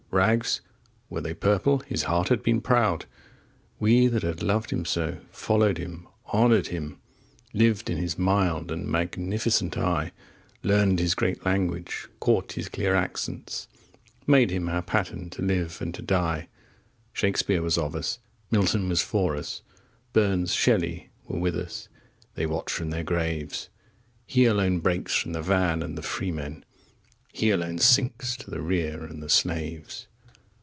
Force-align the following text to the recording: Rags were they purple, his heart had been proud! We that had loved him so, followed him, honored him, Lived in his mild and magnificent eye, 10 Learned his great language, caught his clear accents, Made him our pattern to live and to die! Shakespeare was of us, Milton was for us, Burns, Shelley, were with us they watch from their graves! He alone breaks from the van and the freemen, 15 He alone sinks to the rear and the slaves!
Rags 0.13 0.59
were 1.09 1.21
they 1.21 1.33
purple, 1.33 1.79
his 1.87 2.03
heart 2.03 2.27
had 2.27 2.43
been 2.43 2.59
proud! 2.59 3.05
We 3.79 4.07
that 4.07 4.23
had 4.23 4.43
loved 4.43 4.69
him 4.71 4.83
so, 4.83 5.19
followed 5.31 5.77
him, 5.77 6.05
honored 6.25 6.67
him, 6.67 6.99
Lived 7.53 7.89
in 7.89 7.95
his 7.95 8.17
mild 8.19 8.73
and 8.73 8.89
magnificent 8.89 9.77
eye, 9.77 10.11
10 10.63 10.69
Learned 10.69 10.99
his 10.99 11.15
great 11.15 11.45
language, 11.45 12.09
caught 12.19 12.51
his 12.51 12.67
clear 12.67 12.93
accents, 12.93 13.69
Made 14.27 14.51
him 14.51 14.67
our 14.67 14.81
pattern 14.81 15.29
to 15.29 15.41
live 15.41 15.81
and 15.81 15.95
to 15.95 16.01
die! 16.01 16.49
Shakespeare 17.13 17.61
was 17.61 17.77
of 17.77 17.95
us, 17.95 18.19
Milton 18.51 18.89
was 18.89 19.01
for 19.01 19.37
us, 19.37 19.61
Burns, 20.11 20.53
Shelley, 20.53 21.09
were 21.25 21.39
with 21.39 21.55
us 21.55 21.87
they 22.35 22.45
watch 22.45 22.69
from 22.69 22.89
their 22.89 23.05
graves! 23.05 23.69
He 24.27 24.43
alone 24.43 24.79
breaks 24.81 25.15
from 25.15 25.31
the 25.31 25.41
van 25.41 25.81
and 25.81 25.97
the 25.97 26.01
freemen, 26.01 26.65
15 27.33 27.41
He 27.41 27.49
alone 27.51 27.77
sinks 27.77 28.35
to 28.35 28.51
the 28.51 28.59
rear 28.59 29.05
and 29.05 29.23
the 29.23 29.29
slaves! 29.29 30.05